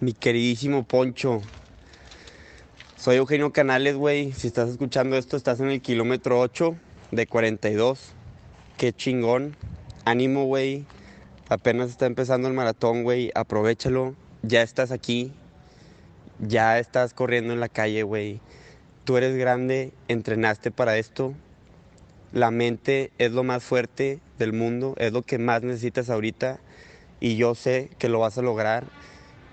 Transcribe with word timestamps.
Mi 0.00 0.14
queridísimo 0.14 0.82
Poncho. 0.84 1.42
Soy 2.96 3.16
Eugenio 3.16 3.52
Canales, 3.52 3.96
güey. 3.96 4.32
Si 4.32 4.46
estás 4.46 4.70
escuchando 4.70 5.14
esto, 5.18 5.36
estás 5.36 5.60
en 5.60 5.68
el 5.68 5.82
kilómetro 5.82 6.40
8 6.40 6.74
de 7.10 7.26
42. 7.26 8.12
Qué 8.78 8.94
chingón. 8.94 9.56
Ánimo, 10.06 10.46
güey. 10.46 10.86
Apenas 11.50 11.90
está 11.90 12.06
empezando 12.06 12.48
el 12.48 12.54
maratón, 12.54 13.02
güey. 13.02 13.30
Aprovechalo. 13.34 14.14
Ya 14.40 14.62
estás 14.62 14.90
aquí. 14.90 15.34
Ya 16.38 16.78
estás 16.78 17.12
corriendo 17.12 17.52
en 17.52 17.60
la 17.60 17.68
calle, 17.68 18.02
güey. 18.02 18.40
Tú 19.04 19.18
eres 19.18 19.36
grande, 19.36 19.92
entrenaste 20.08 20.70
para 20.70 20.96
esto. 20.96 21.34
La 22.32 22.50
mente 22.50 23.12
es 23.18 23.32
lo 23.32 23.44
más 23.44 23.62
fuerte 23.62 24.18
del 24.38 24.54
mundo, 24.54 24.94
es 24.96 25.12
lo 25.12 25.20
que 25.20 25.36
más 25.36 25.62
necesitas 25.62 26.08
ahorita 26.08 26.58
y 27.20 27.36
yo 27.36 27.54
sé 27.54 27.90
que 27.98 28.08
lo 28.08 28.20
vas 28.20 28.38
a 28.38 28.42
lograr 28.42 28.86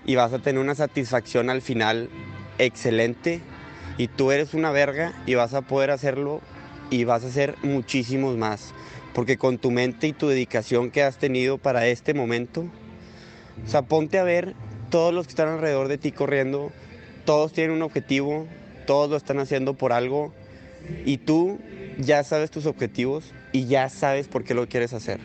y 0.08 0.14
vas 0.14 0.32
a 0.32 0.38
tener 0.38 0.58
una 0.58 0.74
satisfacción 0.74 1.50
al 1.50 1.60
final 1.60 2.08
excelente 2.56 3.42
y 3.98 4.08
tú 4.08 4.32
eres 4.32 4.54
una 4.54 4.70
verga 4.70 5.12
y 5.26 5.34
vas 5.34 5.52
a 5.52 5.60
poder 5.60 5.90
hacerlo 5.90 6.40
y 6.88 7.04
vas 7.04 7.24
a 7.24 7.26
hacer 7.26 7.56
muchísimos 7.62 8.38
más. 8.38 8.72
Porque 9.12 9.36
con 9.36 9.58
tu 9.58 9.70
mente 9.70 10.06
y 10.06 10.14
tu 10.14 10.26
dedicación 10.28 10.90
que 10.90 11.02
has 11.02 11.18
tenido 11.18 11.58
para 11.58 11.86
este 11.88 12.14
momento, 12.14 12.64
o 13.62 13.68
sea, 13.68 13.82
ponte 13.82 14.18
a 14.18 14.24
ver 14.24 14.54
todos 14.88 15.12
los 15.12 15.26
que 15.26 15.32
están 15.32 15.48
alrededor 15.48 15.88
de 15.88 15.98
ti 15.98 16.10
corriendo, 16.10 16.72
todos 17.26 17.52
tienen 17.52 17.76
un 17.76 17.82
objetivo, 17.82 18.46
todos 18.86 19.10
lo 19.10 19.16
están 19.18 19.38
haciendo 19.40 19.74
por 19.74 19.92
algo 19.92 20.32
y 21.04 21.18
tú 21.18 21.58
ya 21.98 22.24
sabes 22.24 22.50
tus 22.50 22.64
objetivos 22.64 23.34
y 23.52 23.66
ya 23.66 23.90
sabes 23.90 24.26
por 24.26 24.42
qué 24.42 24.54
lo 24.54 24.68
quieres 24.68 24.94
hacer. 24.94 25.20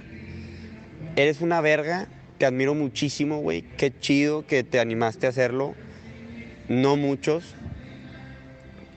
Eres 1.16 1.40
una 1.40 1.62
verga 1.62 2.10
te 2.44 2.48
admiro 2.48 2.76
muchísimo, 2.76 3.38
güey. 3.38 3.62
Qué 3.62 3.98
chido 3.98 4.46
que 4.46 4.66
te 4.66 4.82
animaste 4.82 5.28
a 5.28 5.30
hacerlo. 5.30 5.76
No 6.68 6.98
muchos. 6.98 7.56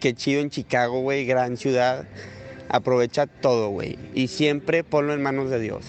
Qué 0.01 0.15
chido 0.15 0.41
en 0.41 0.51
Chicago, 0.51 1.01
güey, 1.03 1.25
gran 1.27 1.57
ciudad. 1.57 2.09
Aprovecha 2.69 3.29
todo, 3.29 3.69
güey. 3.69 4.01
Y 4.15 4.27
siempre 4.27 4.83
ponlo 4.83 5.15
en 5.15 5.23
manos 5.23 5.49
de 5.49 5.61
Dios. 5.61 5.87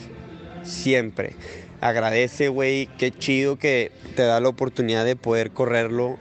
Siempre. 0.62 1.34
Agradece, 1.82 2.50
güey. 2.50 2.90
Qué 3.00 3.10
chido 3.10 3.58
que 3.58 3.92
te 4.16 4.22
da 4.22 4.40
la 4.40 4.50
oportunidad 4.50 5.04
de 5.04 5.16
poder 5.16 5.50
correrlo. 5.50 6.20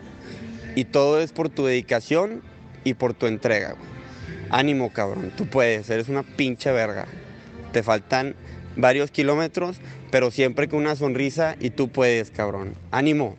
Y 0.74 0.86
todo 0.86 1.20
es 1.20 1.32
por 1.32 1.50
tu 1.50 1.66
dedicación 1.66 2.40
y 2.82 2.94
por 2.94 3.12
tu 3.12 3.26
entrega, 3.26 3.72
güey. 3.72 3.90
Ánimo, 4.48 4.90
cabrón. 4.90 5.32
Tú 5.36 5.46
puedes. 5.46 5.90
Eres 5.90 6.08
una 6.08 6.22
pinche 6.22 6.72
verga. 6.72 7.06
Te 7.72 7.82
faltan 7.82 8.36
varios 8.76 9.10
kilómetros, 9.10 9.78
pero 10.10 10.30
siempre 10.30 10.68
con 10.68 10.80
una 10.80 10.96
sonrisa 10.96 11.56
y 11.60 11.70
tú 11.70 11.88
puedes, 11.88 12.30
cabrón. 12.30 12.74
Ánimo. 12.90 13.36